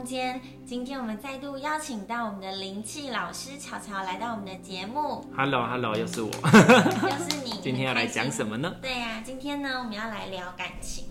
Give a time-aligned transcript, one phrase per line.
[0.00, 5.22] 空间，今天我们再度邀请到我们的灵气老师乔乔来到我们的节目。
[5.36, 7.50] Hello，Hello，又是我，又是你。
[7.60, 8.74] 今天要来讲什么呢？
[8.80, 11.04] 对呀、啊，今天呢，我们要来聊感情。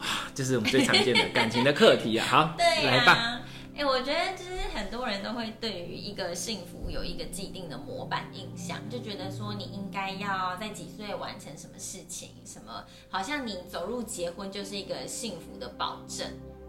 [0.00, 2.26] 哇，这是我们最常见的感情的课题啊。
[2.28, 3.40] 好， 对啊、来吧。
[3.76, 16.26] 哎、欸，我觉得就是很多人都会对于一个幸福有一个既定的模板印象，就觉得说你应该要在几岁完成什么事情，什么好像你走入结婚就是一个幸福的保证。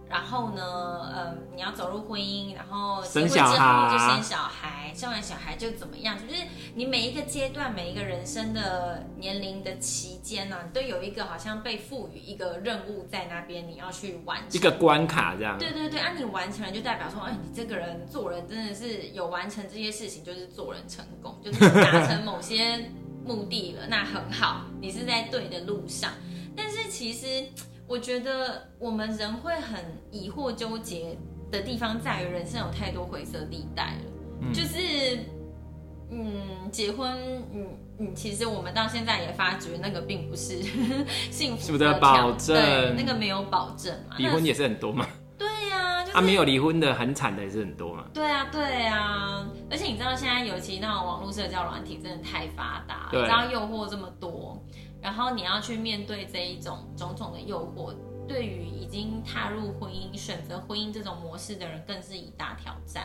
[0.09, 6.17] 然后呢，嗯，你要走入婚姻，然后结婚之后就生小孩，生完小孩就怎么样？
[6.17, 6.41] 就是
[6.75, 15.57] 你每一个阶段、每一个人生的年龄的期间呢、啊，你都有一个好像被赋予一个任务在那边，你要去完成一个关卡，这样。
[15.59, 22.89] 对对对，啊，你完成了就代表说，哎，你这个人做人真的是有完成这些事情，就是做人成功，就是达成某些
[23.25, 26.11] 目的了，那很好，你是在对的路上。
[26.55, 27.45] 但是其实。
[27.87, 29.79] 我觉得我们人会很
[30.11, 31.17] 疑惑、纠结
[31.49, 34.11] 的地方在于，人生有太多灰色地带了。
[34.41, 34.77] 嗯、就是，
[36.11, 37.17] 嗯，结婚，
[37.53, 37.67] 嗯
[37.99, 40.61] 嗯，其实我们到现在也发觉，那个并不是
[41.31, 44.15] 幸福的保证，对，那个没有保证嘛。
[44.17, 45.07] 离婚也是很多嘛。
[45.37, 48.05] 对呀、啊，就是、啊，没有离婚的很惨的也是很多嘛。
[48.13, 54.61] 对啊，对啊，而且你知道现在尤其那种网络社交软体真的太发达，对你知道诱惑这么多。
[55.01, 57.95] 然后你要去面对这一种种种的诱惑，
[58.27, 63.03] 对于已经踏入婚姻、选择婚姻这种模式的人，更是一大挑战。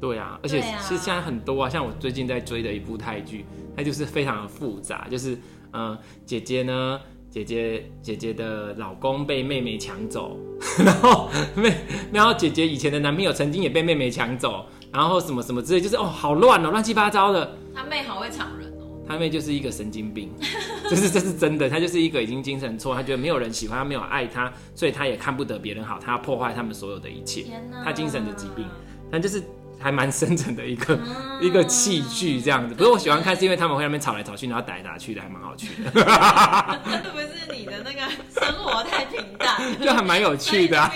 [0.00, 3.44] 对啊，而且是现在很多啊，像我最近在追的一部泰剧，
[3.76, 5.34] 它就是非常的复杂，就是
[5.72, 10.36] 嗯、呃，姐姐呢，姐姐姐姐的老公被妹妹抢走，
[10.84, 11.74] 然后妹，
[12.12, 17.56] 然后姐姐以前的男朋友曾经也被妹妹抢走，然后什么什么之类，就是哦，好乱哦，乱七八糟的。
[17.74, 18.77] 他妹好会抢人哦，
[19.08, 20.30] 他妹就是一个神经病。
[20.90, 27.46] 这是这是真的，他就是一个已经精神错，他觉得没有人喜欢他，没有爱他，所以他也看不得别人好，他要破坏他们所有的一切。
[27.82, 28.66] 他精神的疾病，
[29.10, 29.42] 但就是。
[29.80, 31.06] 还蛮深沉的一个、嗯、
[31.40, 35.90] 一个器具这样子，不是我喜欢看，是因为他们会那边吵来吵去，然后打来打去的，还蛮好趣的。
[37.14, 38.00] 不是你的那个
[38.34, 40.92] 生活太平淡，就还蛮有趣的、啊。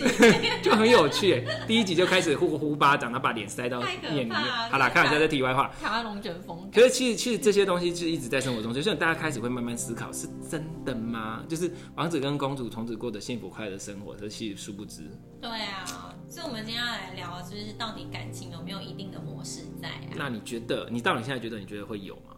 [0.62, 1.46] 就很有趣。
[1.66, 4.34] 第一集就开始呼呼巴掌，他把脸塞到眼里面。
[4.70, 5.70] 好啦，看一下这题外话。
[5.82, 6.68] 台湾龙卷风。
[6.72, 11.44] 可是其实其实这些东西就一直在生活中，就是大家开始会慢慢思考，是真的吗？
[11.48, 15.02] 就是王子跟公主从此过得幸福快乐的生活，这其实殊不知。
[15.40, 20.12] 对啊，所以我们今天要来聊，就是到底感情有没有一定的模式在啊？
[20.16, 22.36] 那你觉得，你到底现在觉得，你觉得会有吗？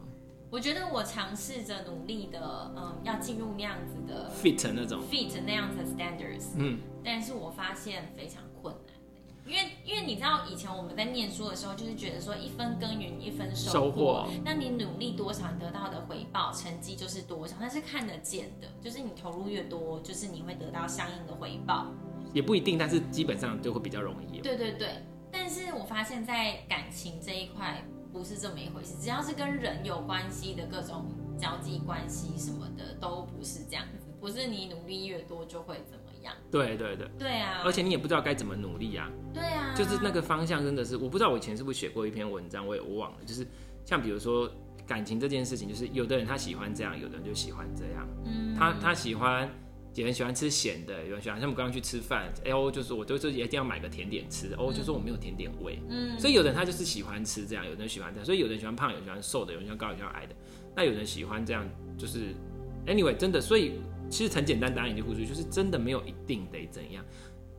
[0.53, 5.01] 我觉得我尝试着努力的，嗯，要进入那样子的 fit 那种。
[5.09, 21.87] Fit 那样子的 standards，嗯，但是我发现非常困难，因为因为你知道以前我们在念书的时候，就是觉得说一分耕耘一分收获，那你努力多少，你得到的回报成绩就是多少，那是看得见的，就是你投入越多，就是你会得到相应的回报。
[22.31, 24.37] 也不一定，但是基本上就会比较容易。
[24.37, 28.95] 对对对，但是我发现，在感情这一块不是这么一回事。
[29.01, 31.07] 只要是跟人有关系的各种
[31.37, 34.07] 交际关系什么的，都不是这样子。
[34.21, 36.33] 不是你努力越多就会怎么样。
[36.51, 37.09] 对对对。
[37.17, 37.63] 对啊。
[37.65, 39.11] 而且你也不知道该怎么努力啊。
[39.33, 39.73] 对啊。
[39.75, 43.17] 就是那个方向真的是，我不知道我以前是不是写过一篇文章，我也我忘了。
[43.25, 43.45] 就是
[43.83, 44.49] 像比如说
[44.85, 48.07] 感情这件事情，就是有的人他喜欢这样，有的人就喜欢这样。
[48.25, 48.55] 嗯。
[48.55, 49.49] 他他喜欢。
[49.95, 60.35] 有人喜欢吃咸的，有人喜欢像我们刚刚去吃饭，哎哦，就是我都是一定要买个甜点吃，哦，就说我没有甜点味，嗯，所以有人他就是喜欢吃这样，有人喜欢这样，所以有人喜欢胖，有人喜欢瘦的，有人喜欢高，有人喜欢矮的，
[60.75, 61.63] 那有人喜欢这样，
[61.95, 62.33] 就是
[62.87, 63.73] anyway 真的，所以
[64.09, 67.05] 其实很简单，答案已经付出，就是真的没有一定得怎样，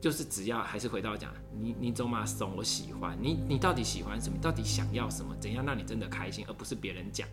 [0.01, 4.37] 就是只要还是回到讲，你你走马松，我喜欢你，你到底喜欢什么？
[4.43, 5.37] 到底想要什么？
[5.39, 7.29] 怎样让你真的开心，而不是别人讲，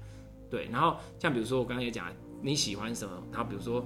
[0.48, 3.12] 对，然后像比如说我刚刚也讲，你喜欢什么？
[3.32, 3.84] 然后比如说。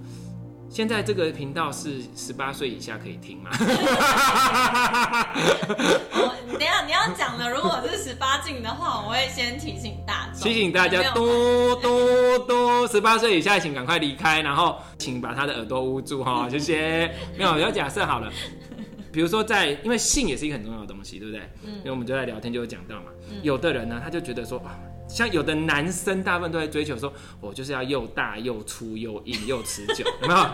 [0.69, 3.49] 现在这个频道是十八岁以下可以听吗？
[6.11, 17.09] 我 等下你要讲的，如果是十八禁的话，我会先提醒大家，提醒大家多多多，十八岁以下请赶快离开，然后请把他的耳朵捂住哈， 谢谢。
[17.37, 18.31] 没有，要假设好了。
[19.13, 21.41] 比如说在，在因为性也是一个很重要的东西，对不对？
[21.63, 21.75] 嗯。
[21.77, 23.03] 因为我们就在聊天就有讲到嘛。
[23.29, 23.37] 嗯。
[23.43, 24.75] 有的人呢，他就觉得说，啊，
[25.15, 30.49] 像有的男生，大部分都在追求说，我就是要又大又粗又硬又持久， 有没有？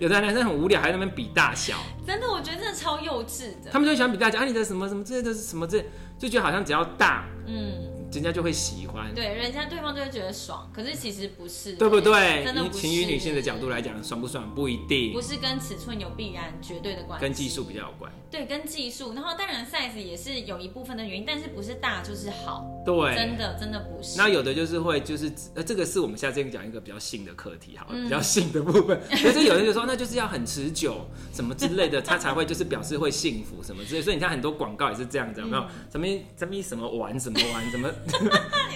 [0.00, 1.76] 有的男生很无聊，还在那边比大小。
[2.04, 3.70] 真的，我觉得真的超幼稚的。
[3.70, 5.80] 他们就喜欢比大小，啊，你的什么什么这些都是什么这，
[6.18, 7.89] 就觉得好像只要大，嗯。
[8.12, 12.44] 人家就会喜欢，对，人家对方就会觉得爽，可是其实不是，对不对？
[12.44, 12.78] 真的不是。
[12.78, 18.10] 以情侣女性的角度来讲，爽不爽不一定，不是跟尺寸有必然绝对的关系，跟技术比较有关。
[18.30, 24.18] 对，跟技术，然后当然 size 也是有一部分的原因，但是不是大就是好，对，真的真的不是。
[24.18, 29.00] 那有的就是会就是呃，这个是我们下次讲一个比较性的课题，好了，嗯、比较性的部分。
[29.10, 34.02] 可是有人就说，那就是要很持久，什么之类的，他才会就是表示会幸福什么之类。
[34.02, 35.62] 所以你看很多广告也是这样子，有没有？
[35.90, 37.90] 什么什么什么玩什么玩什么。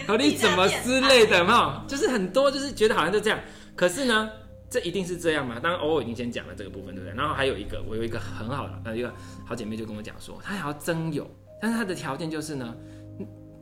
[0.07, 3.39] 和 你怎么之类的嘛，就是很多就是觉得好像就这样，
[3.75, 4.31] 可是呢，
[4.71, 5.59] 这一定是这样嘛？
[5.61, 7.17] 当然，偶尔已经先讲了这个部分，对不对？
[7.17, 9.13] 然后还有一个，我有一个很好的呃一个
[9.47, 11.29] 好姐妹就跟我讲说，她想要增有，
[11.61, 12.75] 但是她的条件就是呢，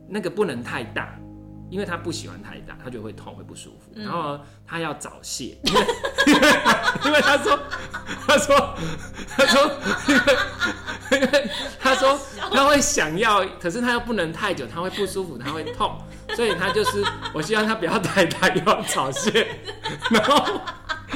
[0.09, 1.17] 那个不能太大，
[1.69, 3.91] 因为她不喜欢太大，她觉得会痛会不舒服。
[3.95, 5.81] 然后她要早泄，因为
[7.05, 7.59] 因为她说
[8.27, 8.75] 她说
[9.37, 9.71] 她说
[10.07, 10.21] 因为
[11.79, 12.19] 他说
[12.53, 15.97] 他会想要，可是他又不能太久，他会不舒服，他会痛。
[16.35, 17.03] 所以他就是，
[17.33, 19.45] 我希望他不要太大，又要早泄，
[20.09, 20.61] 然后，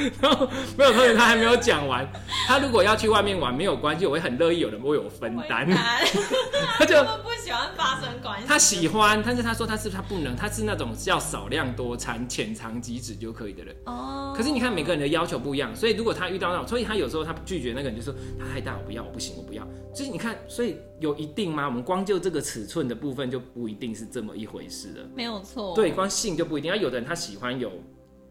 [0.21, 0.47] 然后
[0.77, 2.07] 没有同学他还没有讲完，
[2.47, 5.67] 他如果要去外面玩没有关系，我会很乐意有人为我分担。
[6.77, 8.47] 他就不喜欢发生关系。
[8.47, 13.75] 他喜欢，但是他说他是他不能，他是那种要少量多餐、浅尝即止就可以的人。
[13.85, 14.33] 哦。
[14.35, 19.67] 可是你看每个人的要求不一样，所以如果他遇到那种，所以他有时候他拒绝那个人就说他太大，我不要，我不行，我不要。
[19.93, 21.65] 就是你看，所以有一定吗？
[21.65, 25.09] 我们光就这个尺寸的部分就不一定是这么一回事了。
[25.15, 25.73] 没有错。
[25.75, 26.71] 对，光性就不一定。
[26.71, 27.71] 他有的人他喜欢有。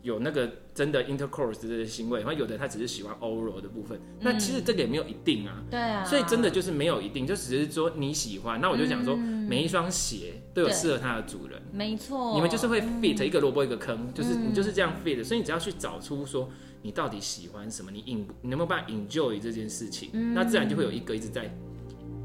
[0.07, 5.65] 有那个真的 intercourse 这些行为，然后有的他只是喜欢 oral 的部分，嗯、那其实这个也没有一定啊。
[5.69, 6.05] 对啊。
[6.05, 8.61] 所以真的就是没有一定，就只是说你喜欢。
[8.61, 11.61] 那我就讲说，每一双鞋都有适合它的主人。
[11.73, 12.35] 没错。
[12.37, 15.25] 你们就是会 fit 一个萝卜一个坑，嗯、就是你就是这样 fit。
[15.25, 16.49] 所以你只要去找出说
[16.83, 21.53] 你到底喜欢什么，你 in 你能不能办法 enjoy 这件事情，嗯、那自然就会有一个一直在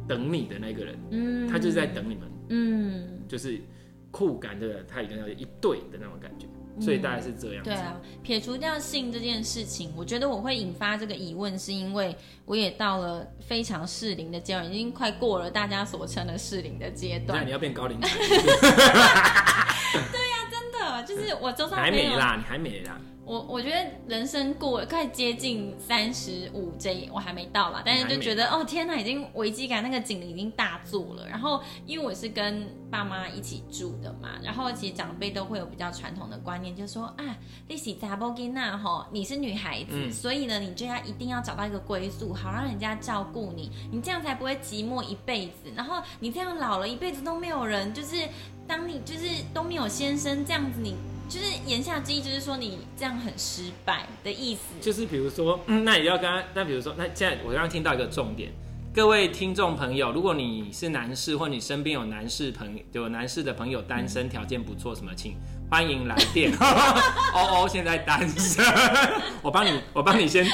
[0.07, 3.59] 等你的那个人，嗯，他就是在等你们，嗯，就是
[4.11, 6.45] 酷感的，他一定要一对的那种感觉。
[6.79, 7.65] 所以大概是这样、嗯。
[7.65, 12.15] 对啊，撇除掉性这件事情，我觉得我会引发这个疑问，是因为
[12.45, 17.39] 我也到了非常适龄的阶段，已经快过了大家所称的适龄的阶段。
[17.39, 18.09] 那你要变高龄产？
[19.91, 20.50] 对呀、啊，
[21.01, 22.99] 就是我周遭还没啦，你还没啦。
[23.23, 31.25] 我我觉得人生过快接近三十五这，我还没到啦，但是就觉得哦天哪，已经危机感那个警铃已经大作了。
[31.29, 37.37] 然后因为我是跟爸妈一起住的嘛，然后其实长辈都会有比较传统的观念，就是说啊，
[37.69, 45.71] 你是查某囡仔吼，你是女孩子，嗯、所以呢，你就要一定要找到一个归宿，好让人家照顾你，你这样才不会寂寞一辈子。
[45.75, 48.27] 然后你这样老了一辈子都没有人，就是
[48.67, 50.95] 当你就是都没有先生这样子你。
[51.29, 54.61] 就是言下之意，就是说你这样很失败的意思。
[54.81, 58.51] 就是比如说，嗯，那也要跟他，那比如说，那现在我刚刚听到一个重点，
[58.93, 65.37] 各位听众朋友，如果你是男士，或你身边有男士朋友，有男士的朋友单身，条件不错，什么请。
[65.69, 68.61] 欢迎来电， 哦哦，现在单身，
[69.41, 70.45] 我帮你，我帮你先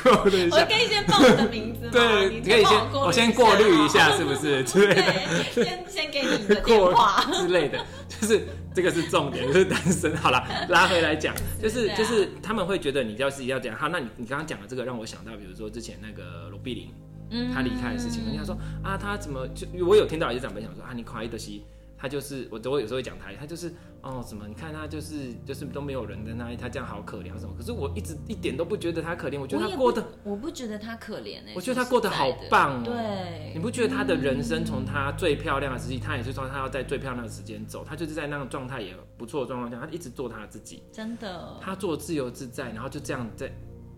[0.00, 0.58] 过滤一下。
[0.58, 1.90] 我可以先报我的名字吗？
[1.90, 5.12] 对，你可以先，我先过滤一下，是不是之类的？
[5.52, 10.16] 先先给你的电话之类的， 就是这个是重点，就是单身。
[10.16, 13.76] 好了，拉回来讲， 就是就是他们会觉得你要是要这样。
[13.76, 16.90] 好，那你你刚刚讲的这个让我想到，比如说之前那个罗碧玲，
[17.30, 21.64] 嗯，他离开的事情，人家说啊，他怎么就我有听到一些长辈讲说啊，你快得西。
[22.04, 27.54] 他就是我，我有时候会讲他，他就是哦什么，你看他就是就是都没有人的那，他这样好可怜什么。
[27.56, 32.82] 可是我一直一点都不觉得他可怜，我觉得他过得，我，我不觉得他可怜哎，我觉得他过得好棒哦。
[32.84, 43.50] 对，你不觉得他的人生从他最漂亮的时期，嗯、他也是说他要在最漂亮的时间走，他就是在那种状态也不错的状况下，他一直做他自己，真的，他做自由自在，然后就这样在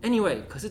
[0.02, 0.70] ，anyway，可是。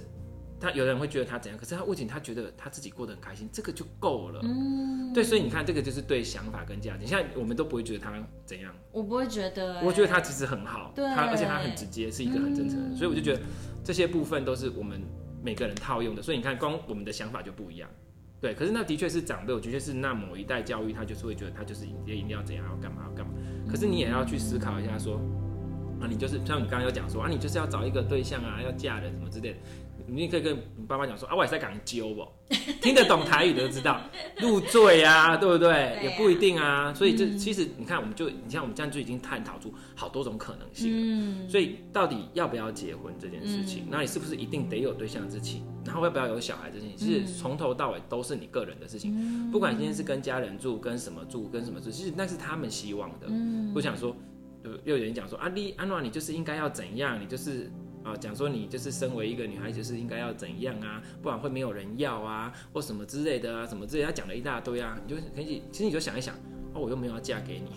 [0.66, 4.40] 他有人会觉得他怎样，可是他为什么他觉得他自己过得很开心，这个就够了。
[4.44, 7.06] 嗯，对，所以你看，这个就是对想法跟价值。
[7.06, 8.12] 现在我们都不会觉得他
[8.48, 13.42] 怎样，我不会觉得、欸，我觉得他其实很好，对，他而且他很直接，是一个很真诚的人，嗯、所以我就觉得
[13.84, 15.00] 这些部分都是我们
[15.44, 16.22] 每个人套用的。
[16.24, 17.88] 所以你看，光我们的想法就不一样，
[18.42, 18.56] 对。
[18.56, 23.34] 可是那的确是长辈，我的确是那某一代教育，他就是会觉得他就是一定要怎样，要干嘛要干嘛。
[23.70, 25.22] 可是你也要去思考一下说，说
[26.02, 29.58] 啊，你就是像你刚刚有讲说啊，你就是要找一个对象啊，要嫁人什么之类的。
[30.08, 32.28] 你可以跟你爸妈讲说啊，我也在港揪哦，
[32.82, 34.02] 听得懂台语的都知道
[34.40, 35.70] 入赘啊，对不对？
[35.70, 36.94] 对啊、也不一定啊。
[36.94, 40.98] 所以这、嗯、其实你看，我们就你像我们这样就已经探讨出好多种可能性了。
[41.00, 41.50] 嗯。
[41.50, 45.64] 所以到底要不要结婚这件事情，嗯、那你是不是一定得有对象之情？
[45.84, 49.12] 然后要不要有小孩这件事情，其实从头到尾都是你个人的事情。
[49.16, 53.28] 嗯、不管今天是跟家人住，跟什么住，跟什么住，其实那是他们希望的。
[53.30, 53.74] 嗯。
[53.74, 54.16] 不想说，
[54.84, 57.72] 又有人讲说啊，你安诺你就是应该要怎样，你就是。
[58.06, 66.36] 啊，讲说你就是身为一个女孩子，就是应该要怎样啊，不然会没有人要啊，或什么之类的啊，什么之类的，他讲了一大堆啊，你就可以，其实你就想一想，
[66.74, 67.72] 哦，我又没有要嫁给你。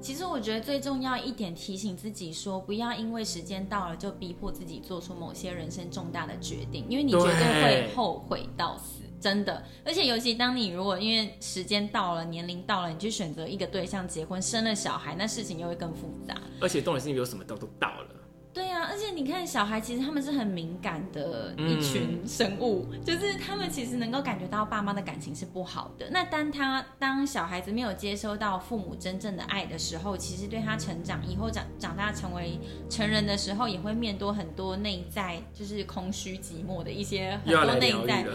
[0.00, 9.62] 其实我觉得最重要一点，提醒自己说，不要因为时间到了就逼迫自己做出某些人生重大的决定，因为你绝对会后悔到死，真的。
[9.84, 16.34] 而且尤其当你如果因为时间到了，年龄到了，你去选择一个对象结婚，生了小孩，那事情又会更复杂。
[16.62, 18.08] 而且重点是你有什么都都到了。
[18.52, 26.08] 对呀、啊，而且你看，小孩其实他们是很敏感的一群生物，嗯、就是他们其实能够感觉到爸妈的感情是不好的。
[26.10, 38.32] 那当他当小孩子没有接收到父母真正的爱的时候，其实对他成长以后长长大成为成人的时候，也会面多很多内在就是空虚寂寞的一些很多内在的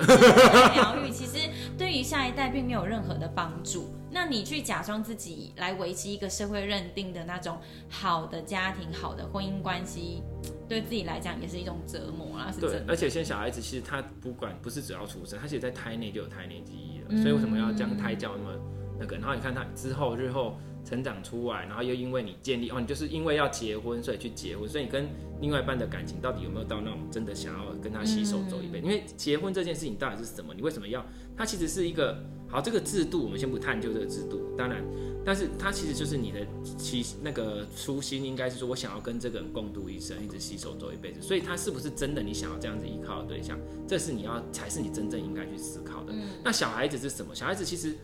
[0.73, 1.11] 疗愈。
[1.11, 3.93] 其实对于下一代并没有任何的帮助。
[4.15, 7.57] 那你去假装自己来维持一个社会认定的那种
[7.89, 10.23] 好的家庭、好的婚姻关系，
[10.69, 12.49] 对自己来讲也是一种折磨啊！
[12.57, 17.07] 对，而且现在小孩子其实他不管不是只要出生，他其实在胎内就有胎内记忆了。
[17.09, 18.57] 嗯、所以为什么要将胎教那么
[18.97, 19.17] 那个？
[19.17, 25.09] 然后你看他之后日后成长出来，然后又因为你建立哦，你就是因为要结婚，所以去结婚，所以你跟
[25.41, 30.53] 另外一半的感情到底有没有到那种真的想要跟他携手走一辈因为结婚这件事情到底是什么？
[30.55, 31.05] 你为什么要？
[31.35, 32.17] 它其实是一个。
[32.47, 34.83] 好，这个制度我们先不探究这个制度，当然，
[35.25, 36.39] 但是它其实就是你的
[36.77, 41.21] 其那个初心，应该是说我想要跟这个人共度一生，一直携手走一辈子。
[41.21, 43.59] 所以，他是不是真的你想要这样子依靠的对象？
[43.87, 46.13] 这是你要才是你真正应该去思考的。
[46.13, 47.33] 嗯、那小孩子是什么？
[47.35, 47.95] 小孩子其实。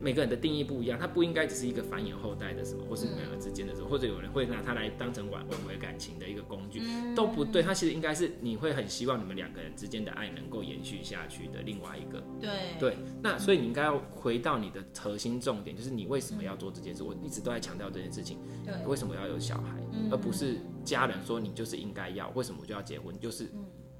[0.00, 6.80] 每个人的定义不一样，它不应该只是一个繁衍后代的什么，或是两个之间的什么，或者有人会拿它来当成挽挽回感情的一个工具，
[7.14, 7.62] 都不对。
[7.62, 12.22] 它其实应该是你会很希望你们两个人之间的爱能够延续下去的另外一个。
[12.40, 17.02] 对对，那所以你应该要回到你的核心重点，就是你为什么要做这件事？
[17.02, 18.38] 我一直都在强调这件事情，
[18.86, 23.18] 为什么要有小孩，而不是家人说你就是应该要，为什么我就要结婚？
[23.18, 23.50] 就是。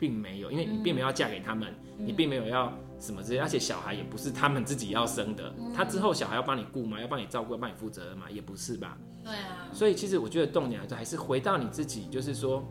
[0.01, 7.01] 并没有，因为你并没有要嫁给他们，嗯、你并没有要什么之类，而且小孩也不是他们自己要生的，嗯、他之后小孩要帮你顾吗？
[7.01, 8.29] 要帮你照顾，要帮你负责吗？
[8.31, 8.99] 也不是吧？
[9.23, 9.69] 对啊。
[9.73, 12.63] 所以其实我觉得重点还是还是回到你自己，就是说，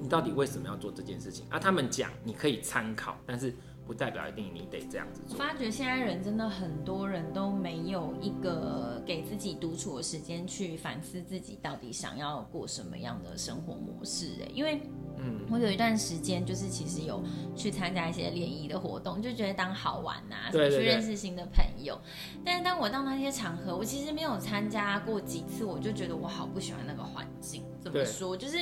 [0.00, 1.44] 你到底为什么要做这件事情？
[1.50, 3.54] 啊，他们讲你可以参考，但是
[3.86, 5.36] 不代表一定你得这样子做。
[5.36, 14.80] 我发觉现在人真的很多人都没有一个给自己独处的时间去反思自己到底想要过什么样的生活模式，哎，因为。
[15.18, 17.22] 嗯，我有一段时间就是其实有
[17.54, 22.00] 去参加一些联谊的活动，就觉得当好玩呐、啊，对，对，对，去认识新的朋友。
[22.44, 27.64] 但是当我到那些场合，我其实没有参加过几次，我就觉得我好不喜欢那个环境。
[27.80, 28.36] 怎么说？
[28.36, 28.58] 就是。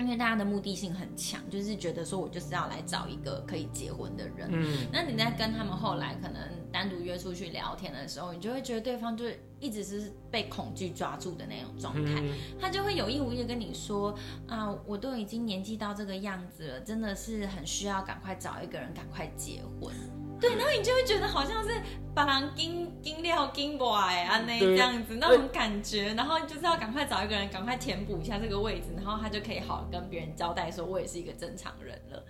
[0.00, 4.48] 因为大家的目的性很强，就是觉得说我就是要来找一个可以结婚的人。
[4.50, 6.42] 嗯，那你在跟他们后来可能
[6.74, 14.12] 单独约出去聊天的时候，你就会觉得对方就是一直是被恐惧抓住的那种状态，嗯、他就会有意无意的跟你说
[14.48, 19.94] 啊，我都已经年纪到这个样子了，真的是很需要赶快找一个人，赶快结婚。
[20.40, 21.70] 对，然后你就会觉得好像是
[22.12, 32.22] 把人金金料金过来啊，那这样子那种感觉，然后就是要赶快找一个人，赶快填补一下这个位置，然后他就可以好跟别人交代说，我也是一个正常人了。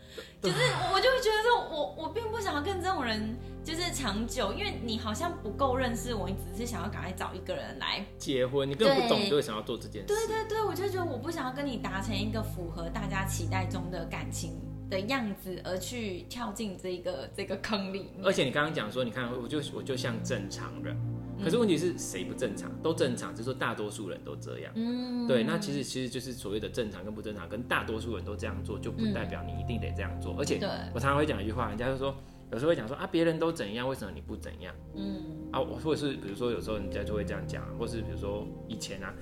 [0.42, 0.56] 就是
[0.92, 3.34] 我就会觉得说，我我并不想要跟这种人
[3.64, 10.09] 就是长久，因为你好像不够认识我，你只是想要赶快找一个人来结婚，你根本不懂，你就会想要做这件事。
[10.09, 18.23] 对对对，我就觉得我不想要跟你达成一个符合大家期待中的感情的样子，而去跳进这个这个坑里面。
[18.23, 20.94] 而且你刚刚讲说，你看，我就我就像正常人，
[21.42, 22.71] 可是问题是谁不正常？
[22.83, 24.71] 都正常，只是说大多数人都这样。
[24.76, 25.42] 嗯，对。
[25.42, 30.37] 那其实其实就是所谓的正常跟不正常，跟大多数人都这样做，就不代表你一定得这样做。
[30.38, 30.61] 而且，
[30.94, 32.14] 我常常会讲一句话，人家就说，
[32.54, 34.75] 有时候会讲说啊，别人都怎样，为什么你不怎样？
[34.94, 39.12] 嗯，啊，或者是比如说有时候人家就会这样讲，或是比如说以前啊。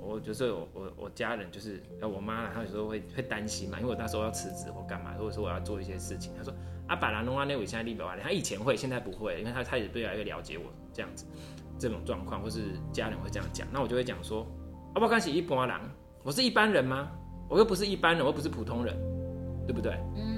[0.00, 6.54] 我就是我我我家人就是呃我妈，她有时候会会担心嘛，因为我那时候要辞职或干嘛，或者说我要做一些事情，她说
[6.86, 10.64] 啊，把兰弄啊那位现在立表啊，她以前会，现在不会，因为她她也越来越了解我
[10.94, 11.26] 这样子
[11.78, 14.46] 这种状况，或是家人会这样讲，那我就会讲说，
[14.94, 15.78] 啊，我刚是一般人，
[16.22, 17.10] 我是一般人吗？
[17.50, 18.96] 我又不是一般人，我又不是普通人，
[19.66, 19.92] 对不对？
[20.16, 20.37] 嗯。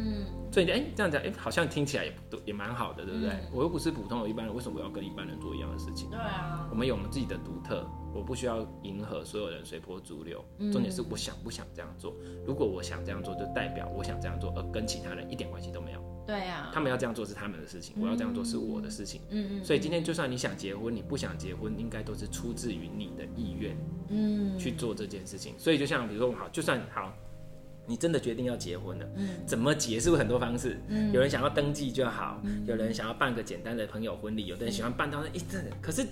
[0.52, 3.30] 所以哎、欸，这样讲，哎、欸，好像听起来也不也蛮好的，对不对？
[3.30, 6.10] 嗯、我又不是普通的一般人，为什么我要跟一般人做一样的事情？
[6.10, 10.44] 对啊，我们有我们自己的独特，我不需要迎合所有人，随波逐流。
[10.72, 12.14] 重点是我想不想这样做。
[12.44, 16.00] 如果我想这样做，就代表我想这样做，而跟其他人一点关系都没有。
[16.26, 19.20] 对啊，他们要这样做是他们的事情，我要这样做是我的事情。
[19.30, 19.64] 嗯嗯。
[19.64, 23.76] 所以今天就算你想结婚，你不想结婚，应该都是出自于你的意愿，
[24.08, 25.54] 嗯，去做这件事情。
[25.58, 27.12] 所以就像比如说，好，就算好，
[27.86, 30.78] 你真的决定要结婚了，嗯，怎么结是不是很多方式？
[30.88, 36.06] 嗯，有人想要登记就好，有人想要办个简单的朋友婚礼，有的人喜欢办到那一阵，可是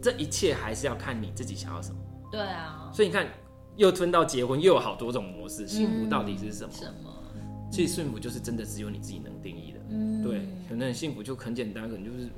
[0.00, 1.98] 这一切还是要看你自己想要什么。
[2.30, 2.90] 对啊。
[2.94, 3.26] 所以你看，
[3.76, 6.72] 又分到结婚，又有好多种模式，幸福到底是什么？
[6.72, 7.10] 什么？
[7.72, 9.80] 其实幸福就是真的只有你自己能定义的。
[9.90, 12.28] 嗯，对，可能幸福就很简单，可能就是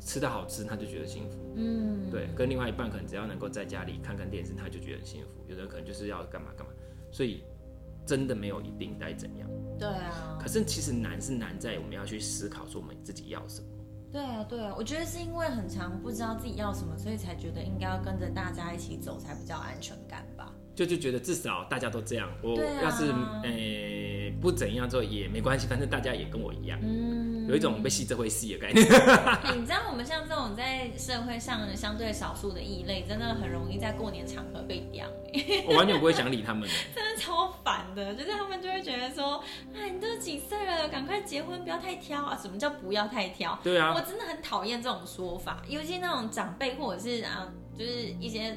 [0.00, 1.36] 吃的好吃，他就觉得幸福。
[1.56, 5.28] 嗯，对，跟另外一半可能只要能够在家里看看电视，他就觉得很幸福。
[5.46, 6.72] 有的人可能就是要干嘛干嘛，
[7.10, 7.42] 所以
[8.08, 9.46] 真的没有一定该怎样。
[9.78, 10.38] 对啊。
[10.40, 13.66] 可是其实难是难在我们要去思考说我们自己要什么。
[14.10, 20.50] 对啊，对啊，我觉得是因为很长不知道自己要什么，所以才觉得应该要跟着大家一起走才比较安全感吧。
[20.74, 27.07] 就就觉得至少大家都这样，我要是诶、啊欸、不怎样做也没关系，反正大家也跟我一样，嗯，
[27.48, 28.86] 有一种被戏这回戏的概念。
[28.86, 35.06] 欸、 你知道我们像这种在社会上相对少数的异类，真的很容易在过年场合被刁。
[35.66, 39.42] 我完全不会想理他们， 真的超烦的，就是他们就会觉得说，
[39.74, 42.38] 哎，你都几岁了，赶快结婚，不要太挑啊！
[42.40, 43.58] 什么叫不要太挑？
[43.62, 47.90] 对啊，我真的很讨厌这种说法，尤其那种长辈或者是啊，就是
[48.20, 48.54] 一些。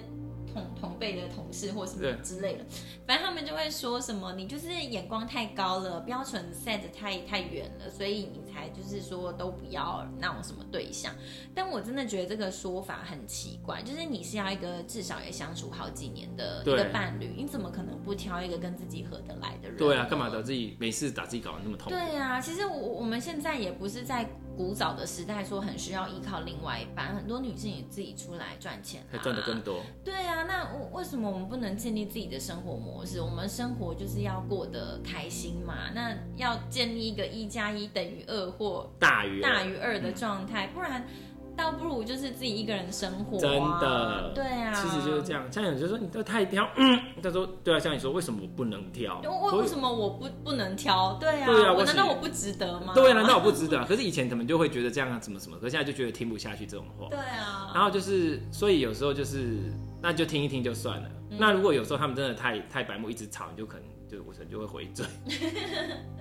[0.53, 2.65] 同同辈的同事或什么之类的，
[3.05, 11.13] 反正他们就会说什么，你就是眼光太高了，标准 set 太太远了，所以你才就是说都不要那种什么对象。
[11.53, 19.77] 但我真的觉得这个说法很奇怪，就是你是要一个至少也相处好几年的一个伴侣，你怎么可能不挑一个跟自己合得来的人？
[19.77, 21.91] 对啊，干嘛把自己每次打自己搞得那么痛？
[21.91, 24.29] 对啊，其实我我们现在也不是在。
[24.57, 29.81] 古早的时代说很需要依靠另外一半，很多女性也自己出来赚钱，还赚的更多。
[30.03, 33.21] 对啊，那为什么我们不能建立自己的生活模式？
[33.21, 35.89] 我们生活就是要过得开心嘛。
[35.93, 41.05] 那要建立一个一加一等于二或大于大于二的状态，不然。
[41.61, 45.49] 倒不如就是自己一个人生活，啊，真的，对啊，其实就是这样。
[45.51, 49.21] 像有人就说你都太挑，嗯，他说对啊，像你说为什么我不能挑？
[49.21, 51.13] 为为什么我不不能挑？
[51.19, 52.93] 对啊，对啊，我难道我不值得吗？
[52.95, 53.85] 对啊，难道我不值得啊？
[53.87, 57.07] 可是以前他们就会觉得这样啊，怎么怎么，可是现在就觉得听不下去这种话。
[57.09, 59.57] 对啊，然后就是，所以有时候就是，
[60.01, 61.09] 那就听一听就算了。
[61.29, 63.85] 嗯、那如果有时候他们真的太太白目，一直吵，你就可能。
[64.11, 65.05] 就我可能就会回嘴，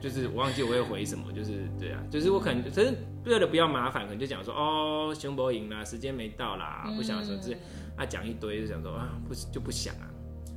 [0.00, 7.53] 就是我忘记我会回什么，就是对啊，就是我可能，可是为了不要麻烦，可能就讲说哦，熊博赢啦，时间没到啦，不想说这，
[7.96, 10.09] 啊讲一堆就想说啊，不就不想啊。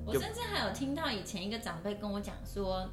[0.05, 2.87] 我甚至还有听到以前一个长辈跟我讲说，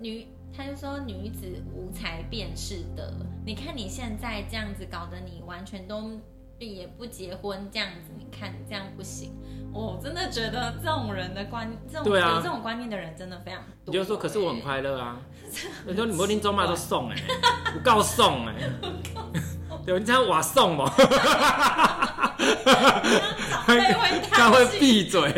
[0.00, 0.26] 女
[0.56, 3.12] 他就说女子无才便是德，
[3.44, 6.18] 你看你现在这样子搞得你完全都。
[6.64, 9.34] 也不结婚这样子，你看这样不行。
[9.72, 13.86] 我真的觉得这种人的观，这种、啊、有这种观念的人真的非常多。
[13.86, 15.18] 你就说，可是我很快乐啊。
[15.86, 17.22] 你说你不听周嘛都送哎、欸，
[17.72, 18.70] 不告送哎、欸。
[19.86, 20.92] 对，你这样我送吗？
[20.96, 21.08] 长
[23.66, 25.32] 辈会 他会闭嘴，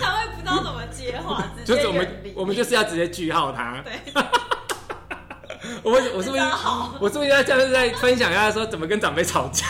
[0.00, 3.80] 他会不知道怎么接话，就是我们我们就是要直接句号他。
[3.82, 3.92] 对。
[5.84, 6.42] 我我是不是
[6.98, 9.66] 我是不是要这样在分享一下说怎么跟长辈吵架？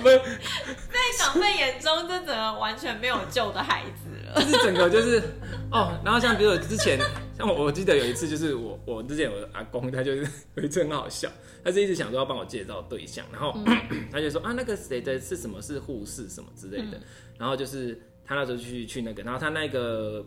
[0.00, 4.40] 不是在长辈眼中，这整个完全没有救的孩子了。
[4.40, 5.20] 就是整个就是
[5.70, 6.98] 哦，然后像比如之前，
[7.36, 11.28] 像我我记得有一次，就是我我之前我的阿公，他就是有一次很好笑，
[11.62, 13.76] 他是一直想说要帮我介绍对象，然后、嗯、
[14.10, 17.02] 他就说啊那个谁的是什么是护士什么之类的，嗯、
[17.38, 20.24] 然后就是他那时候去去那个，然后他那个。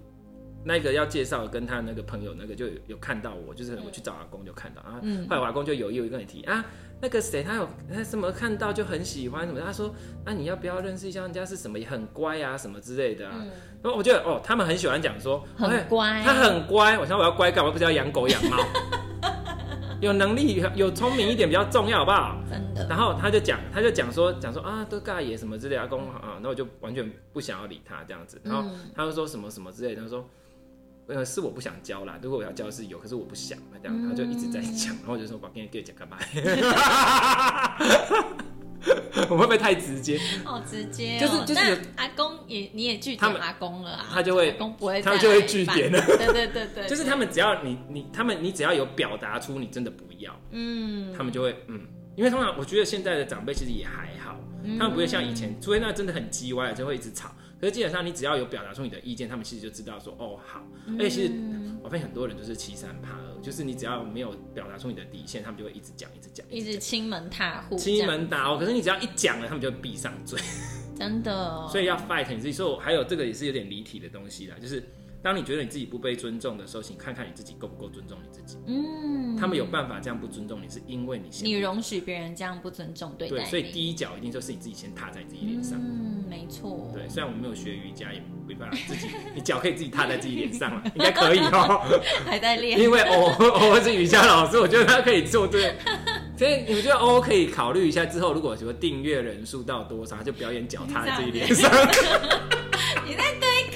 [0.65, 6.63] 那个要介绍跟他那个朋友那个就有，有看到我，就是我去找阿公就看到啊，后来我阿公就有意有跟你提啊，
[7.01, 9.93] 那个谁他有他什么看到就很喜欢什么，他说
[10.25, 13.35] 那、啊、你要不要认识一下人家是什么也很乖啊什么之类的啊，
[13.83, 17.69] 然后我觉得哦他们很喜欢讲说很乖，他很乖，我想我要乖干嘛？
[17.69, 18.57] 不是要养狗养猫，
[19.99, 22.41] 有能力有聪明一点比较重要好不好？
[22.49, 22.87] 真的。
[22.87, 30.25] 然后他就讲他就讲说讲说啊都尬爷什么之类的阿公啊，那我就完全不想要理他这样子，然后他就说什么什么之类的，他说。
[31.07, 32.17] 呃，是我不想教啦。
[32.21, 33.57] 如果我要教是有，可是我不想。
[33.81, 36.17] 这样，他就一直在讲，然后我就说：“把给你给讲干嘛？”
[39.29, 40.19] 我会不会太直接？
[40.43, 46.01] 好直接、哦，就是就是阿公也你也拒点阿公了啊，他就会阿公不会，他就会拒点了。
[46.05, 51.79] 对对对对， 就是他们只要你你他们你只要有表达出你真的不要，嗯，他们就会嗯，
[52.15, 57.29] 因为通常我觉得现在的长辈其实也还好，嗯、他们不会像以前，除非那真的很叽歪，就会一直吵。
[57.63, 60.67] 可是基本上你只要有表达出你的意见，他们其实就知道说哦好。
[60.99, 61.31] 而且其实
[61.81, 68.57] 我发现很多人都是欺善怕恶，就是你只要没有表达出你的底线，他们就会一直讲一直讲，一直亲门踏户，亲门打哦。
[68.59, 70.37] 可是你只要一讲了，他们就闭上嘴。
[70.99, 71.65] 真的。
[71.71, 72.51] 所以要 fight 你自己。
[72.51, 74.83] 所以我还有这个也是有点离题的东西啦，就是。
[75.23, 78.57] 当你觉得你自己不被尊重的时候，请看看你自己够不够尊重你自己。
[78.67, 83.37] 嗯，他们有办法这样不尊重你，是因为你先你容许别人这样不尊重对待。
[83.37, 85.79] 对，所以第一脚一定就是你自己先踏在自己脸上。
[85.81, 86.91] 嗯，没错。
[86.93, 91.81] 对，虽然我没有学瑜伽，也没办法自己， 你脚可以自己踏在自己脸上了，应该可以哦。
[92.27, 92.77] 还在练。
[92.77, 95.73] 因为欧欧是瑜伽老师，我觉得他可以做对。
[96.37, 101.71] 所以你们觉得 O 可以考虑一下，之后如果什么订阅人数到多少，他就表演脚踏在自己脸上。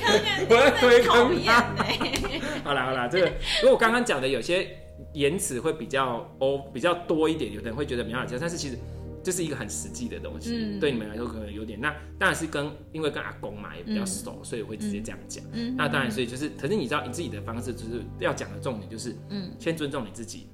[0.49, 1.75] 我在推坑啊！
[2.63, 3.27] 好啦好啦，这个
[3.61, 4.67] 如果我刚刚讲的有些
[5.13, 8.77] 言辞会比较哦比较多一点，有的人会觉得没法接受，但是其实
[9.23, 11.79] 这是一个很实际的东西，嗯、对你们来说可能有点。
[11.79, 15.43] 那当然是跟因为跟阿公嘛也比较熟，嗯、所以我会直接这样讲。
[15.53, 20.47] 嗯、那当然，所以就是，可是你知道你自己的方式，就是要讲的重点就是，嗯，先尊重你自己，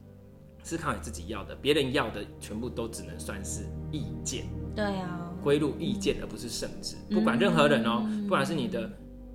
[0.63, 4.45] 思考你自己要的，别人要的全部都只能算是意见。
[4.75, 5.29] 对啊。
[5.43, 6.95] 归入意见，而不是圣旨。
[7.11, 8.89] 不管任何人哦，不管是你的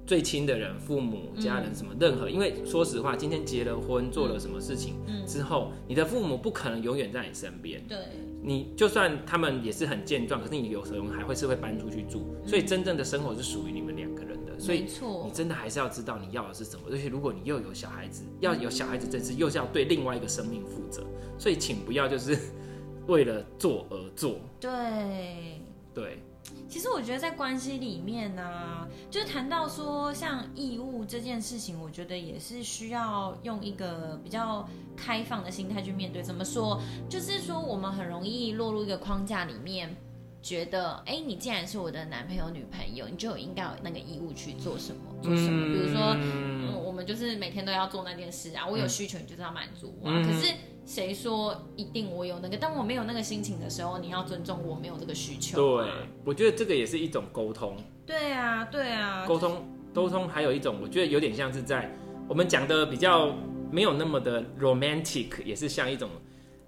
[0.08, 4.94] 最亲的人、父母、家人什么，任何，因为说实话，今天结了婚，做了什么事情
[5.26, 7.86] 之后，你的父母不可能永远在你身边。
[7.86, 7.98] 对，
[8.42, 12.34] 你就算他们也是很健壮，可是你有时候还会是会搬出去住。
[12.46, 14.58] 所以真正的生活是属于你们两个人的。
[14.58, 14.86] 所以
[15.26, 16.84] 你真的还是要知道你要的是什么。
[16.90, 21.04] 而且如果你又有小孩子，要有小孩子这次又是要对另外一个生命负责。
[21.38, 22.34] 所以请不要就是
[23.08, 24.40] 为了做而做。
[24.58, 24.70] 对。
[25.94, 26.22] 对，
[26.68, 36.22] 其实我觉得在关系里面呢、啊，就是谈到说像义务这件事情，我觉得也是需要用一个比较开放的心态去面对。
[36.22, 36.78] 怎么说？
[37.08, 39.96] 就是说我们很容易落入一个框架里面，
[40.42, 45.66] 觉得，哎，你既然是我的男朋友、女朋友，你就应该有那个义务去做什么，做什么。
[45.66, 50.14] 嗯、比如说，嗯，我们就是每天都要做那件事啊，我有需求，你就是要满足我、啊。
[50.16, 50.52] 嗯、可是。
[50.88, 52.56] 谁说一定我有那个？
[52.56, 55.82] 当我没有那个心情的时候，你要尊重我没有这个需求。
[55.82, 55.92] 对，
[56.24, 57.76] 我觉得这个也是一种沟通。
[58.06, 61.94] 对啊，对啊，沟通，沟通还有一种，我觉得有点像是在
[62.26, 63.34] 我们讲的比较
[63.70, 66.08] 没有那么的 romantic，也是像一种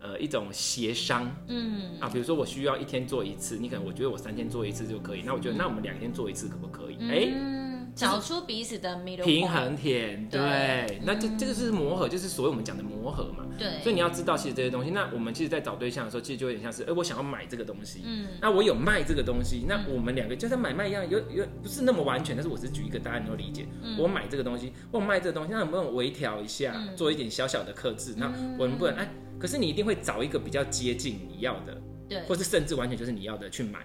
[0.02, 1.34] 呃一种协商。
[1.48, 6.96] 嗯啊，比如说我需要一天做一次，你可能我觉得我三天做一次就可以，那我觉得那我们两天做一次可不可以？
[7.08, 7.64] 哎、嗯。
[7.64, 13.44] 欸找出彼此的平衡点，对，对那这这个是磨合，就是所谓我们讲的磨合嘛。
[13.58, 28.14] 对，所以你要知道，其实这些东西，那我们其实，在找对象的时候，其实就有点像是，哎、欸，我想要买这个东西，嗯，那我有卖这个东西，那我们两个就像买卖一样，有有不是那么完全，但是我是举一个大家能够理解，嗯、我买这个东西，我卖这个东西，那能不能微调一下，嗯、做一点小小的克制？
[28.16, 31.76] 那我能不能，哎、欸，可是你一定会找一个比较接近你要的，
[32.08, 33.80] 对，或是甚至完全就是你要的去买。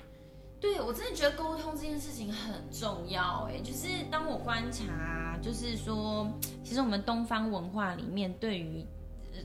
[0.59, 6.27] 对，我真的觉得沟通这件事情很重要，哎，就是当我观察，就是说，
[6.63, 8.85] 其实我们东方文化里面对于。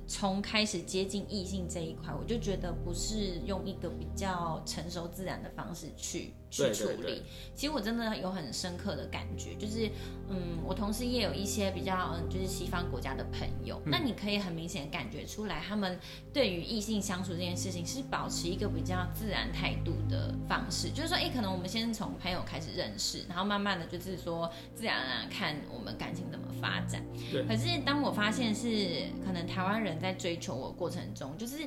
[0.07, 6.97] 从开始接近异性这一块，我就觉得不是用一个比较成熟自然的方式去去处理。
[6.97, 7.23] 对对对。
[7.55, 9.89] 其实我真的有很深刻的感觉，就是
[10.29, 15.99] 嗯，我同时也有一些比较嗯，就是西方国家的朋友，嗯、那你可以很明显感觉出来，他们
[16.33, 27.05] 对于异性相处这件事情是保持一个比较自然态度的方式，就是说，哎，可能我们先从朋友开始认识，然后慢慢的就是说自然而然看我们感情怎么发展。
[27.31, 27.45] 对。
[27.47, 29.91] 可是当我发现是可能台湾人。
[30.01, 31.59] 在追求我过程中，就是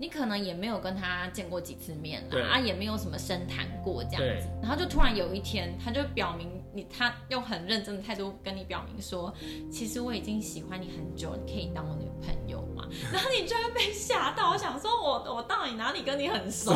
[0.00, 9.30] 你可能也没有跟他见过几次面了，对啊，也没有什么深谈过这样子，然后就突然有一天，他就表明你，他用很认真的态度跟你表明说，
[9.70, 12.88] 其实我已经喜欢你很久，你可以当我女朋友嘛？
[13.12, 16.72] 然后你就会被吓到，我想说我我到底哪里跟你很熟？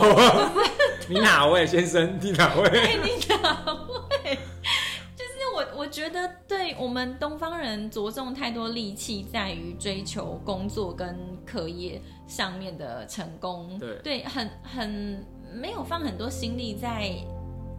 [1.08, 2.18] 你哪位先生？
[2.20, 2.98] 你哪位？
[3.02, 3.83] 你哪位？
[5.94, 17.14] 觉得，对我们东方人着重太多力气在于追求工作跟课业上面的成功，对对，很很没有放很多心力在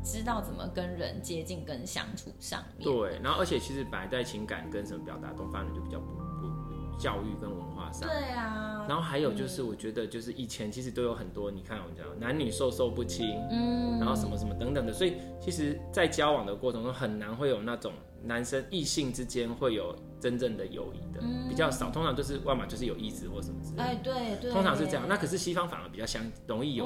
[0.02, 2.90] 知道怎么跟人接近跟相处上面。
[2.90, 6.55] 对，然后而且其实摆在情感跟什么表达，东方人就比较不不
[6.98, 8.08] 教育跟文化上。
[8.08, 8.86] 对啊。
[8.88, 17.92] 然后还有就是，我觉得就是以前其实都有很多，你看我们讲男女授受不亲，嗯，然后什么什么等等的，所以其实，在交往的过程中很难会有那种
[18.24, 23.84] 男生异性之间会有真正的友谊的，嗯、比较少，通常就是要么就是有意思或什么之类的。
[23.84, 24.52] 哎，对对。
[24.52, 26.86] 通常是这样，那可是西方反而比较相容易有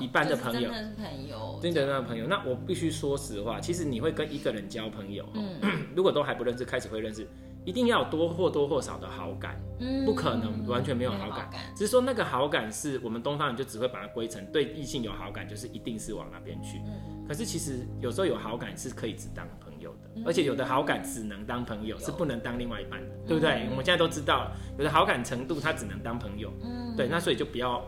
[0.00, 2.26] 一般的朋友，真的是朋友，真的那朋友。
[2.26, 5.60] 那我必须说实话，其实你会跟一个人交朋友，嗯，
[5.94, 7.28] 如果都还不认识，开始会认识。
[7.66, 9.60] 一定要有多或多或少的好感，
[10.06, 11.50] 不可能完全没有好感。
[11.76, 16.80] 只是说那个好感是我们东方人就只会把它归成对异性有好感，就是一定是往那边去。
[17.28, 19.76] 可是其实有时候有好感是可以只当朋友。
[19.86, 23.66] 友的，而且有的好感只能当朋友，是不能当另外一半的，对不对？
[23.70, 26.50] 我们现在都知道，有的好感程度它只能当朋友，
[26.96, 27.84] 对，那所以就不要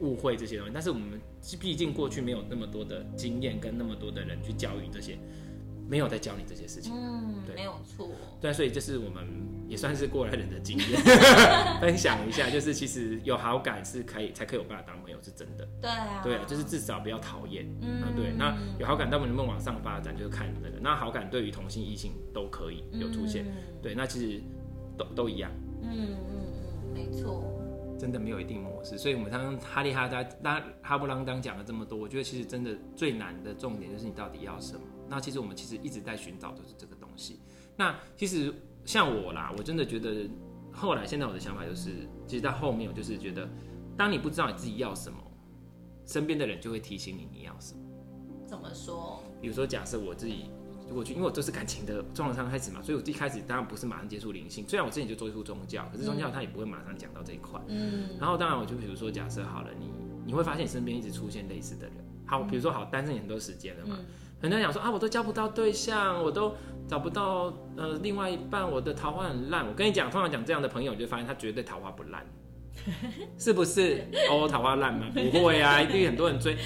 [0.00, 0.72] 误会这些东西。
[0.72, 1.20] 但是我们
[1.60, 5.18] 毕竟过去没有那么多的经验跟那么多的人去教育这些。
[5.92, 8.08] 没有在教你这些事情，嗯，对，没有错，
[8.40, 9.28] 对，所以这是我们
[9.68, 10.98] 也算是过来人的经验，
[11.82, 23.44] 分享一下，就是其实有好感是可以才可以有办法当朋友，是真的，对啊，对啊，就是至少不要讨厌，嗯，对，那有好感，他们能不能往上发展，就是看那个，那好感对于同性异性都可以有出现，
[23.82, 24.42] 对，那其实
[24.96, 25.50] 都都一样，
[25.82, 27.44] 嗯嗯嗯，没错，
[27.98, 34.80] 真的没有一定模式，所以我们刚刚哈利哈达那哈不啷当讲了这么多，我觉得其实真的最难的重点就是你到底要什么。
[35.14, 37.38] 那其实我们其实一直在寻找的是这个东西。
[37.76, 38.50] 那其实
[38.86, 40.26] 像我啦，我真的觉得
[40.72, 41.90] 后来现在我的想法就是，
[42.26, 43.46] 其实到后面我就是觉得，
[43.94, 45.18] 当你不知道你自己要什么，
[46.06, 47.80] 身边的人就会提醒你你要什么。
[48.46, 49.22] 怎么说？
[49.38, 50.46] 比如说，假设我自己
[50.88, 54.66] 如果去，因为我这是感情的状况上开始嘛，所以我一开始当然不是马上接触灵性。
[54.66, 57.60] 虽然我之前就做一出宗教，可是宗教它也不会马上讲到这一块。
[57.68, 58.16] 嗯。
[58.18, 59.90] 然后当然我就比如说，假设好了，你
[60.24, 61.96] 你会发现你身边一直出现类似的人。
[62.26, 63.96] 好，比如说好，单身很多时间了嘛。
[63.98, 64.06] 嗯
[64.42, 66.52] 很多人讲说啊，我都交不到对象，我都
[66.88, 69.66] 找不到呃另外一半，我的桃花很烂。
[69.66, 72.26] 我跟你讲，通常讲这样的朋友，你就发现他绝对桃花不烂，
[73.38, 74.04] 是不是？
[74.28, 75.06] 哦，桃花烂吗？
[75.14, 76.56] 不会啊，一定很多人追。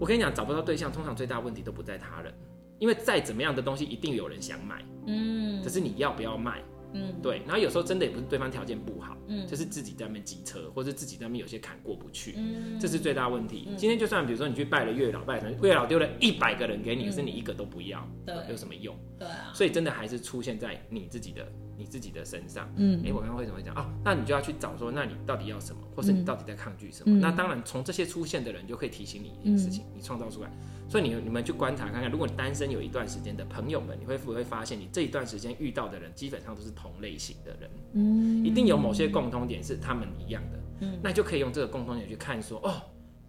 [0.00, 2.34] 我跟你讲，找不到对象，通常最大问题都不在他人，
[2.80, 6.60] 因为再怎么样的东西，一定有人想买，嗯，可是你要不要卖。
[6.94, 13.66] 嗯，对，然后有时候真的也不是对方条件不好，嗯，就是自己在那边挤车，或者自己在那边有些坎过不去，嗯，这是最大问题。
[13.68, 18.96] 嗯、今天就算比如说你去拜了月老，拜成月老丢了一百个人给你，可是你一个都不要，对，有什么用？
[19.18, 22.72] 对啊，所以真的还是出现在你自己的你自己的身上。
[22.76, 27.18] 嗯，哎，我刚刚为什么会讲啊，那你就要去找说，那你到底要什么，或是你到底在抗拒什么？
[27.18, 30.50] 嗯、那当然，从这些出现的人就可以提醒你一件事情，嗯、你创造出来。
[30.88, 42.80] 所以你你们去观察看看，如果你单身有一段时间的朋友们，你会不会发现你这一段时间遇到的人基本上都是同类型的人，嗯，一定有某些共通点是他们一样的，嗯，那就可以用这个共通点去看说，哦，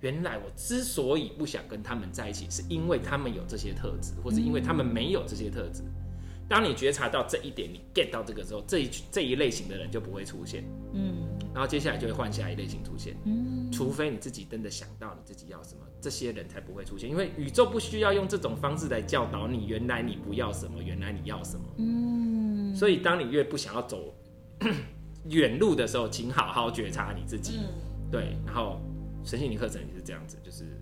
[0.02, 5.82] 原来我之所以不想跟他们在一起，是因为他们有这些特质，或是因为他们没有这些特质。
[6.48, 10.64] 当你觉察到这一点，你 get 到这个之后，这一这一类型的人就不会出现，
[10.94, 24.16] 嗯，然后接下来就会换下一类型出现，嗯，除非你自己真的想到你自己要什么，这些人才不会出现，因为宇宙不需要用这种方式来教导你，原来你不要什么，原来你要什么，嗯，所以当你越不想要走
[25.30, 28.80] 远路的时候，请好好觉察你自己，嗯，对，然后
[29.24, 30.75] 神性灵课程也是这样子，就是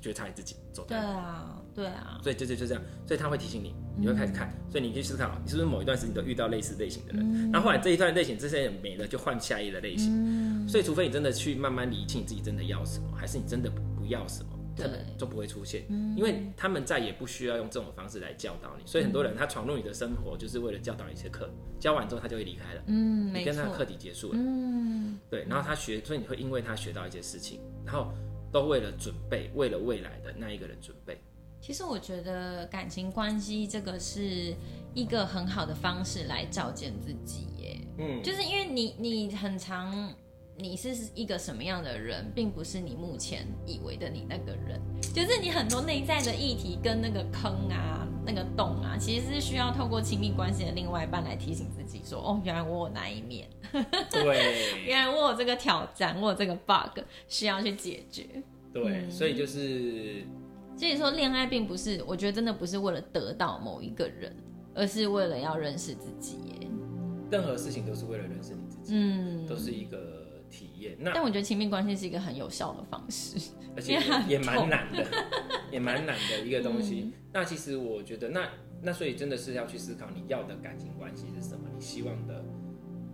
[0.00, 1.56] 觉察你自己走对啊。
[1.72, 10.10] 对啊，所以就就就这样，所以他会提醒你，你会开始看，嗯、所以你去思考，你是不是某一段时间都遇到类似类型的人，嗯、然后后来这一段类型这些人没了，就换下一个类型。
[10.12, 18.82] 嗯、所以除非你真的去慢慢理清你自己真的要什么，还是你真的不要什么，对，就不会出现，嗯、因为他们再也不需要用这种方式来教导你。
[18.84, 28.12] 所以很多人他闯入你的生活，就是为了教导你一些课，教完之后他就会离开了，嗯，你跟他的课题结束了，嗯，对，然后他学，所以你会因为他学到一些事情，然后
[28.52, 31.20] 都为了准备，为了未来的那一个人准备。
[31.60, 34.54] 其实我觉得感情关系这个是
[34.94, 37.80] 一个很好的方式来照见自己耶。
[37.98, 40.14] 嗯，就是因为你你很常
[40.60, 44.80] 你是一个什么样的人，并不是你目前以为的你那个人，
[45.14, 53.48] 就是你很多内在的议题跟那个坑啊、那个洞啊，其实是需要透过亲密关系的另外一半来提醒自己说，哦，原来我有那一面，
[54.10, 58.24] 对， 原来我有这个挑战，我有这个 bug 需要去解决。
[58.72, 60.24] 对，嗯，所以就是。
[60.76, 64.34] 所以说，恋爱并不是，我觉得真的不是为了得到某一个人，
[64.74, 66.66] 而是为了要认识自己耶。
[67.30, 70.19] 任何事情都是为了认识你自己，嗯，都是一个
[70.50, 70.96] 体验。
[70.98, 73.38] 那但我觉得亲密关系是一个很有效的方式，
[73.76, 75.06] 而且也蛮难的，
[75.70, 77.02] 也蛮难的一个东西。
[77.06, 78.50] 嗯、那其实我觉得那，那
[78.82, 82.44] 那所以真的是要去思考你要的感情关系是什么，你希望的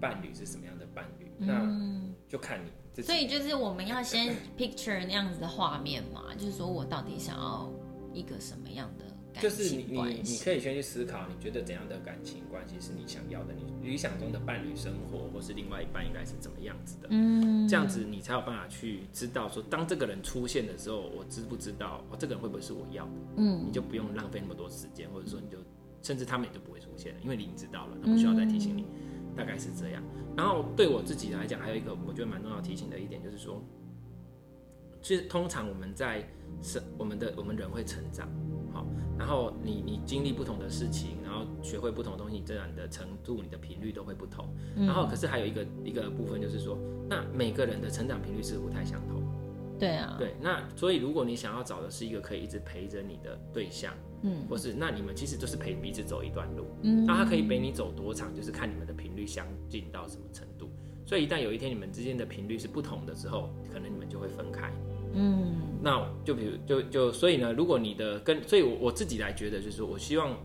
[0.00, 2.70] 伴侣是什么样的伴侣，嗯、那就看你。
[3.02, 7.70] 所以就是我们要先 picture 那样子的画面嘛，就是说我到底想要
[8.14, 9.04] 一个什么样的
[9.40, 13.54] 就是你你你可以先去思考，你觉得怎样的感情关系是你想要的？
[13.54, 17.08] 你理想中的伴侣生活或是另外一半应该是怎么样子的？
[17.10, 23.12] 嗯，这样子你才有办法去知道说，当这个人出现的时候，我知不知道哦，这个人会不会是我要的？
[23.36, 25.58] 嗯，你就不用浪费那么多时间，或者说你就
[26.02, 28.82] 甚至他们也就不会出现了，因为你已经知道了，他不需要再提醒你。
[28.82, 30.02] 嗯大概是这样，
[30.34, 33.62] 然后对我自己来讲，还有一个我觉得蛮重要提醒的一点，就是说，
[35.02, 36.26] 其实通常我们在
[36.62, 38.26] 生我们的我们人会成长，
[38.72, 38.86] 好，
[39.18, 44.48] 然后你你经历不同的事情，然后学会不同的东西，这样的程度，你的频率都会不同。
[44.76, 49.22] 然后可是还有一个一个部分就是说，那每个人的成长频率是不太相同，
[49.78, 60.70] 对啊，对，那所以如果你想要找的是一个可以一直陪着你的对象，嗯，或是那你们其实就是陪彼此走一段路，嗯，那他可以陪你走多长，就是看你们的频率相近到什么程度。
[61.04, 64.72] 所以一旦有一天你们之间的频率是不同的时候，可能你们就会分开，
[65.16, 70.36] 嗯，那就比如就就所以呢，如果你的跟所以我我自己来觉得就是我希望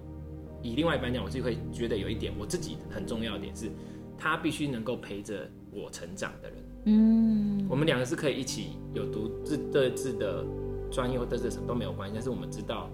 [0.64, 3.70] 以另外一半讲，我自己会觉得有一点我自己很重要的点是，
[4.18, 6.58] 他必须能够陪着我成长的人。
[6.86, 10.44] 嗯，我们两个是可以一起有独自各自的
[10.92, 12.90] 专业或者是什么都没有关系，但是我们知道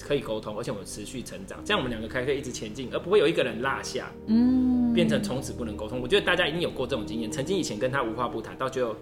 [0.00, 6.00] 可以沟通，而且我们持续成长，这样我们两个才可以一直前进，而不会有一个人落下，嗯，变成从此不能沟通。
[6.00, 8.96] 我觉得大家一定有过这种经验，曾经以前跟他无话不谈，到最后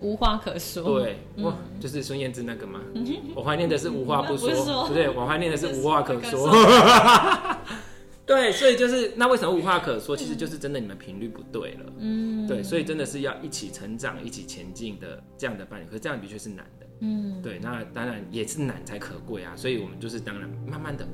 [0.00, 1.00] 无话可说。
[1.00, 2.80] 对，哇，嗯、就是孙燕姿那个吗？
[3.34, 4.48] 我怀念的是无话不说，
[4.84, 6.50] 不，不对，我怀念的是无话可说。
[8.26, 10.16] 对，所以就是那为什么无话可说？
[10.16, 11.92] 其实就是真的你们频率不对了。
[11.98, 16.86] 嗯，对，所以真的是要一起成长、一起前进的这样的伴侣，可是这样的确是难的。
[17.00, 19.52] 嗯，对，那当然也是难才可贵啊。
[19.56, 21.04] 所以我们就是当然慢慢的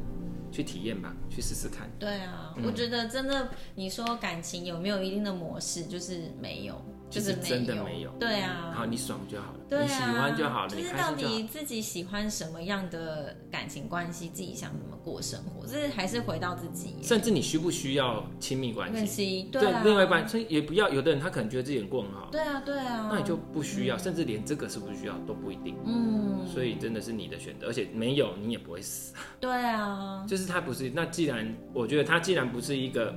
[0.53, 1.91] 去体验吧，去试试看。
[1.99, 5.85] 对啊，嗯、我觉得真的，你说感情有没有一定的模式？
[5.85, 6.75] 就是没有。
[7.09, 16.97] 就是真的没有，对啊，好，你爽就好了，对啊，你喜欢就好了，就是到底自己喜欢什么样的感情关系，自己想怎么过生活，这是还是回到自己。
[17.03, 19.49] 甚至你需不需要亲密关系？
[19.53, 20.89] 对啊，另外一半，所以也不要。
[20.89, 25.77] 有的人他可能觉得自己过很好，对啊，对啊，那你就不需要，甚至连这个是不是需要都不一定。
[25.87, 29.15] 嗯，所以真的是你的选择，而且没有你也不会死。
[29.41, 30.91] 对啊， 就是他不是。
[30.95, 33.15] 那既然我觉得他既然不是一个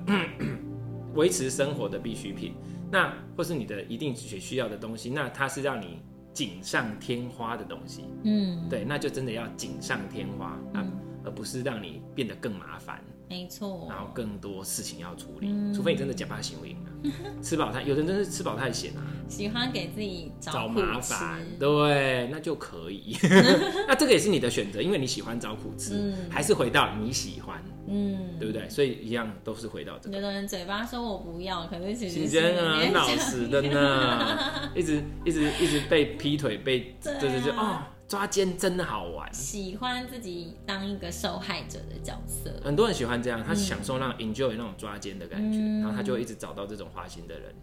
[1.15, 2.54] 维持生活的必需品。
[2.91, 6.02] 那或是你的一定所需要的东西，那它是让你
[6.34, 10.86] 锦上添花的东西，嗯，对，那就真的要锦上添花，那，
[11.23, 13.04] 而不是让你变得更麻烦。
[13.29, 16.89] 没错，然后更多事情要处理，嗯、除非你真的假扮行为啊，
[17.43, 23.15] 吃饱太，有人真是吃饱太闲啊，喜欢给自己找，找麻烦，对，那就可以，
[23.87, 28.67] 那这个也是你的选择，因为你喜欢找苦吃，嗯、还是回到你喜欢，嗯，对不对？
[28.67, 30.15] 所以一样都是回到这个。
[30.15, 33.61] 有的人嘴巴说我不要，可是其实真的很，老实的。
[33.61, 37.83] 呢， 一直一直一直被劈腿，被对对对哦。
[38.10, 42.52] 抓奸真的好玩，喜欢自己当一个受害者的角色。
[42.65, 47.54] 很多人喜欢这样，他享受那种 enjoy 那种抓奸的感觉，嗯、然后他就会一直找到这种花心的人，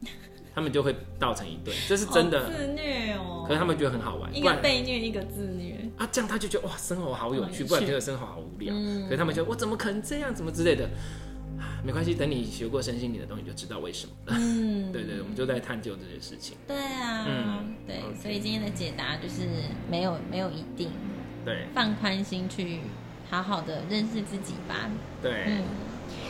[0.55, 2.49] 他们就会倒成一对，这是真的。
[2.49, 8.73] 自虐哦，可是他们觉得很好玩，一个被虐，一个自虐啊，这样他就觉得哇，生活好有趣，不然觉得生活好无聊。
[8.73, 10.89] 嗯、可是他们觉得我怎么可能这样，怎么之类的。
[11.83, 14.37] 没关系，等你学过身心灵的东西，就知道为什么了。
[14.39, 16.57] 嗯， 对，对对，我们就在探究这些事情。
[16.67, 18.23] 对啊，嗯，对，Okay.
[18.23, 19.47] 所以今天的解答就是
[19.91, 20.91] 没有没有一定，
[21.45, 22.81] 对，放宽心去
[23.31, 24.91] 好好的认识自己吧。
[25.23, 25.63] 对，嗯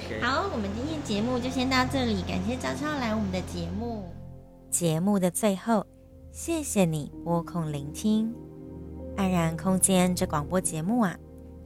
[0.08, 0.22] ，Okay.
[0.22, 4.04] 好，我们今天节目就先到这里，感谢昭昭来我们的节目。
[4.70, 5.86] 节目的最后，
[6.30, 8.34] 谢谢你拨空聆听
[9.16, 11.16] 安然空间这广播节目啊。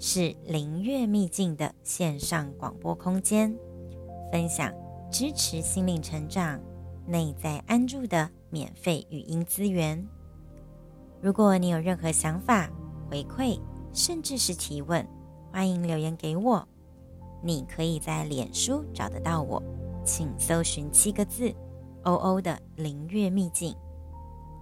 [0.03, 3.55] 是灵悦秘境的线上广播空间，
[4.33, 4.72] 分享
[5.12, 6.59] 支持心灵成长、
[7.07, 10.07] 内在安住的免费语音资源。
[11.23, 12.71] 如果你有任何想法、
[13.09, 13.61] 回馈，
[13.93, 15.07] 甚至是提问，
[15.53, 16.67] 欢迎留言给我。
[17.43, 19.63] 你可以在脸书找得到我，
[20.05, 21.55] 请搜寻七个字
[22.05, 23.75] “欧欧的灵悦秘境”。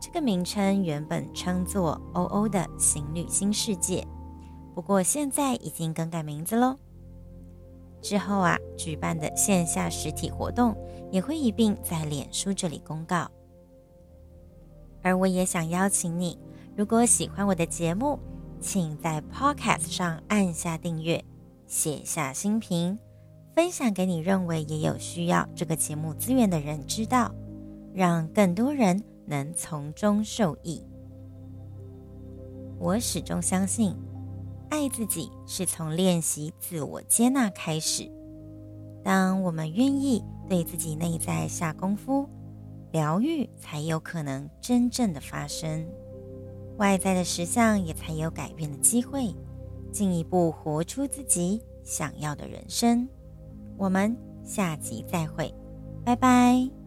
[0.01, 4.07] 这个名称原本称作“欧欧的行旅新世界”。
[4.75, 6.79] 不过现在已经更改名字喽。
[8.01, 10.77] 之后啊，举办的线下实体活动
[11.11, 13.29] 也会一并在脸书这里公告。
[15.03, 16.39] 而我也想邀请你，
[16.77, 18.19] 如果喜欢我的节目，
[18.61, 21.25] 请在 Podcast 上按下订阅，
[21.67, 22.99] 写下心评，
[23.55, 27.35] 分享给你认为也有需要这个节目资源的人知道，
[27.95, 30.83] 让更多人能从中受益。
[32.79, 33.97] 我始终相信。
[34.71, 38.07] 爱自己是从练习自我接纳开始。
[39.03, 42.29] 当我们愿意对自己内在下功夫，
[42.93, 45.87] 疗愈才有可能真正的发生，
[46.79, 49.35] 外在的实相也才有改变的机会，
[49.93, 53.09] 进一步活出自己想要的人生。
[53.77, 55.55] 我们下集再会，
[56.05, 56.78] 拜拜。